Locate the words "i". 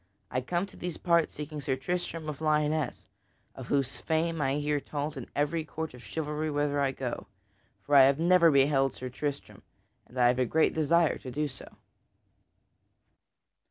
0.31-0.41, 4.41-4.55, 6.81-6.91, 7.93-8.05, 10.17-10.27